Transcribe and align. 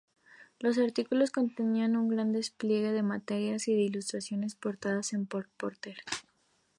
Los 0.59 0.79
artículos 0.79 1.29
contenían 1.29 1.95
un 1.95 2.07
gran 2.09 2.31
despliegue 2.33 2.91
de 2.91 3.03
materias 3.03 3.67
y 3.67 3.75
de 3.75 3.81
ilustraciones 3.81 4.55
aportadas 4.55 5.11
por 5.29 5.47
Porter. 5.49 5.97